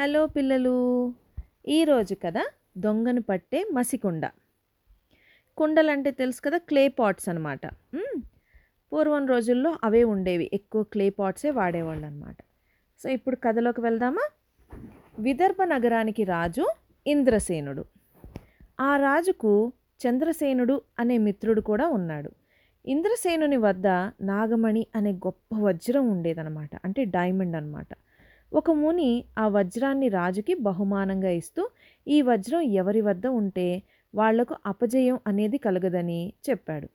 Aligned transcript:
Hello 0.00 0.26
పిల్లలు. 0.26 1.14
ఈరోజు 1.68 2.14
కదా 2.14 2.44
దొంగను 2.78 3.22
పట్టే 3.22 3.64
మసికుండ. 3.72 4.26
కుండలంటే 5.56 6.10
తెలుసు 6.10 6.40
కదా 6.40 6.58
క్లే 6.58 6.88
పాట్స్ 6.88 7.28
అనమాట 7.28 7.66
పూర్వం 8.92 9.26
రోజుల్లో 9.26 9.76
అవే 9.84 10.04
ఉండేవి. 10.04 10.50
ఎక్కువ 10.52 10.82
క్లే 10.82 11.10
పాట్సే 11.10 11.50
వాడేవాళ్ళు 11.50 12.06
అనమాట 12.06 12.36
సో 13.00 13.08
ఇప్పుడు 13.08 13.36
కథలోకి 13.36 13.80
వెళ్దామా? 13.80 14.24
విదర్భ 15.18 15.62
నగరానికి 15.64 16.24
రాజు 16.24 16.66
ఇంద్రసేనుడు. 17.06 17.84
ఆ 18.80 18.96
రాజుకు 18.96 19.72
చంద్రసేనుడు 20.00 20.82
అనే 20.98 21.18
మిత్రుడు 21.18 21.60
కూడా 21.60 21.88
ఉన్నాడు. 21.88 22.30
ఇంద్రసేనుని 22.86 23.56
వద్ద 23.56 23.86
నాగమణి 24.20 24.86
అనే 24.96 25.12
గొప్ప 25.12 25.56
వజ్రం 25.58 26.10
ఉండేదన్నమాట. 26.10 26.70
అంటే 26.84 27.04
డైమండ్ 27.04 27.56
అనమాట 27.56 27.88
ఒక 28.52 28.70
ముని 28.70 29.24
ఆ 29.38 29.48
వజ్రాన్ని 29.48 30.08
రాజుకి 30.08 30.54
బహుమానంగా 30.54 31.30
ఇస్తూ 31.30 31.68
ఈ 32.08 32.22
వజ్రం 32.22 32.60
ఎవరి 32.60 33.00
వద్ద 33.00 33.26
ఉంటే 33.26 33.82
వాళ్ళకు 34.14 34.56
అపజయం 34.66 35.18
అనేది 35.26 35.58
కలగదని 35.58 36.32
చెప్పాడు. 36.50 36.88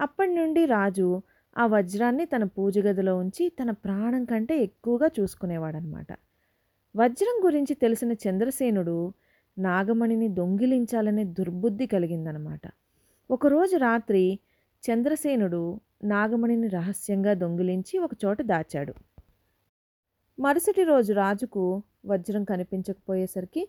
అప్పటి 0.00 0.34
నుండి 0.34 0.66
రాజు 0.66 1.22
ఆ 1.58 1.66
వజ్రాన్ని 1.66 2.24
తన 2.24 2.44
పూజ 2.44 2.78
గదిలో 2.78 3.16
ఉంచి 3.16 3.52
తన 3.62 3.70
ప్రాణం 3.70 4.24
కంటే 4.24 4.58
ఎక్కువగా 4.62 5.10
చూసుకునేవాడనమాట. 5.20 6.06
వజ్రం 6.96 7.46
గురించి 7.46 7.74
తెలిసిన 7.74 8.12
చంద్రసేనుడు 8.12 9.12
నాగమణిని 9.58 10.28
దొంగిలించాలనే 10.28 11.24
దుర్బుద్ధి 11.24 11.86
కలిగిందనమాట. 11.86 12.60
ఒకరోజు 13.30 13.76
రాత్రి 13.76 14.38
చంద్రసేనుడు 14.82 15.80
నాగమణిని 16.04 16.68
రహస్యంగా 16.68 17.34
దొంగిలించి 17.34 17.98
ఒకచోట 17.98 18.42
దాచాడు. 18.42 18.94
మరుసటి 20.42 20.84
రోజు 20.84 21.12
రాజుకు 21.12 21.82
వజ్రం 22.06 22.44
కనిపించకపోయేసరికి 22.44 23.68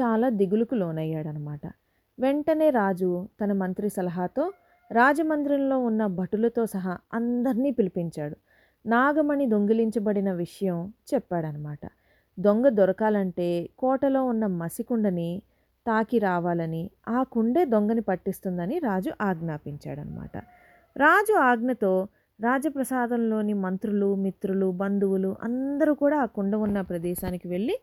చాలా 0.00 0.28
దిగులుకు 0.28 0.74
లోనయ్యాడనమాట. 0.74 1.60
వెంటనే 2.18 2.70
రాజు 2.70 3.28
తన 3.40 3.52
మంత్రి 3.52 3.88
సలహాతో 3.88 4.52
రాజమందిరంలో 4.92 5.78
ఉన్న 5.78 6.06
భటులతో 6.06 6.66
సహా 6.66 6.98
అందరినీ 7.14 7.70
పిలిపించాడు. 7.70 8.36
నాగమణి 8.86 9.46
దొంగిలించబడిన 9.46 10.32
విషయం 10.32 10.92
చెప్పాడనమాట. 11.14 11.90
దొంగ 12.40 12.68
దొరకాలంటే 12.68 13.68
కోటలో 13.78 14.24
ఉన్న 14.24 14.46
మసికుండని 14.46 15.42
తాకి 15.86 16.18
రావాలని 16.18 16.90
ఆ 17.08 17.22
కుండే 17.22 17.64
దొంగని 17.64 18.00
పట్టిస్తుందని 18.00 18.78
రాజు 18.78 19.10
ఆజ్ఞాపించాడనమాట. 19.20 20.36
రాజు 20.96 21.32
ఆజ్ఞతో 21.32 22.08
రాజప్రసాదంలోని 22.42 23.52
మంత్రులు 23.52 24.14
మిత్రులు 24.14 24.70
బంధువులు 24.72 25.36
అందరూ 25.42 25.94
కూడా 25.94 26.16
ఆ 26.20 26.26
కుండ 26.26 26.54
ఉన్న 26.56 26.80
ప్రదేశానికి 26.80 27.48
వెళ్ళి 27.48 27.76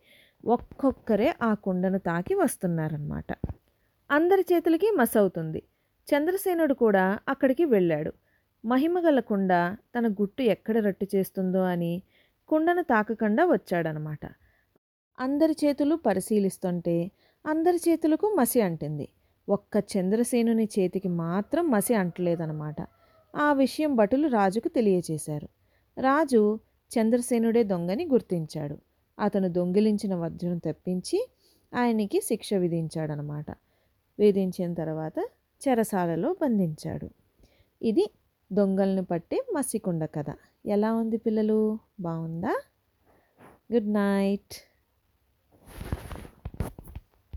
ఒక్కొక్కరే 0.45 1.29
ఆ 1.41 1.53
కుండను 1.53 1.99
తాకి 1.99 2.35
వస్తున్నారన్నమాట. 2.35 3.29
అందరి 4.09 4.43
చేతులకి 4.51 4.89
మస్ 4.99 5.17
అవుతుంది. 5.17 5.61
చంద్రసేనుడు 6.07 6.73
కూడా 6.73 7.05
అక్కడికి 7.29 7.65
వెళ్ళాడు. 7.65 8.11
మహిమగల 8.63 9.19
కుండ 9.19 9.51
తన 9.95 10.07
గుట్టు 10.07 10.41
ఎక్కడ 10.43 10.77
రట్టు 10.77 11.07
చేస్తుందో 11.15 11.61
అని 11.63 11.93
కుండను 12.49 12.83
తాకకుండా 12.83 13.45
వచ్చాడనమాట 13.45 14.23
అందరి 15.17 15.55
చేతులు 15.63 15.95
పరిశీలిస్తుంటే 15.95 16.95
అందరి 17.45 17.79
చేతులకు 17.87 18.27
మసి 18.39 18.61
అంటింది. 18.61 19.07
ఒక్క 19.47 19.83
చంద్రసేనుని 19.93 20.65
చేతికి 20.79 21.07
మాత్రం 21.07 21.71
మసి 21.71 21.93
అంటలేదనమాట 21.93 22.79
ఆ 23.35 23.53
విషయం 23.53 23.95
భటులు 23.95 24.27
రాజుకు 24.27 24.67
తెలియచేశారు. 24.67 25.47
రాజు 26.01 26.59
చంద్రసేనుడే 26.99 27.63
దొంగని 27.63 28.05
గుర్తించాడు. 28.05 28.77
అతను 29.19 29.47
దొంగిలించిన 29.47 30.15
వజ్రం 30.15 30.57
తెప్పించి 30.57 31.29
ఆయనకి 31.75 32.21
శిక్ష 32.21 32.53
విధించాడనమాట. 32.53 33.45
విధించిన 34.19 34.73
తర్వాత 34.73 35.19
చెరసాలలో 35.67 36.35
బంధించాడు. 36.41 37.09
ఇది 37.81 38.11
దొంగల్ని 38.53 39.03
పట్టే 39.03 39.45
మసికుండ 39.53 40.05
కథ. 40.05 40.25
ఎలా 40.65 40.93
ఉంది 40.93 41.17
పిల్లలు? 41.17 41.79
బాగుందా? 41.99 42.61
Good 43.73 43.93
night. 43.93 44.68